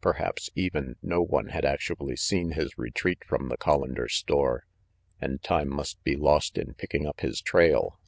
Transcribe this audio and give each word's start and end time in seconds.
Perhaps 0.00 0.50
even, 0.56 0.96
no 1.04 1.22
one 1.22 1.50
had 1.50 1.64
actually 1.64 2.16
seen 2.16 2.50
his 2.50 2.76
retreat 2.76 3.22
from 3.24 3.48
the 3.48 3.56
Col 3.56 3.82
lander 3.82 4.08
store, 4.08 4.66
and 5.20 5.40
time 5.40 5.68
must 5.68 6.02
be 6.02 6.16
lost 6.16 6.58
in 6.58 6.74
picking 6.74 7.06
up 7.06 7.20
his 7.20 7.40
trail. 7.40 8.00